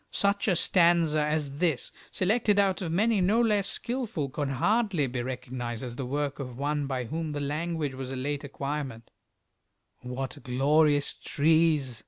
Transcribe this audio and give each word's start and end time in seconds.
Such 0.09 0.47
a 0.47 0.55
stanza 0.55 1.19
as 1.23 1.59
this, 1.59 1.91
selected 2.09 2.57
out 2.57 2.81
of 2.81 2.91
many 2.91 3.21
no 3.21 3.39
less 3.39 3.67
skilful, 3.69 4.31
could 4.31 4.49
hardly 4.49 5.05
be 5.05 5.21
recognized 5.21 5.83
as 5.83 5.95
the 5.95 6.07
work 6.07 6.39
of 6.39 6.57
one 6.57 6.87
by 6.87 7.03
whom 7.03 7.33
the 7.33 7.39
language 7.39 7.93
was 7.93 8.09
a 8.09 8.15
late 8.15 8.43
acquirement: 8.43 9.11
What 9.99 10.41
glorious 10.41 11.13
trees! 11.13 11.99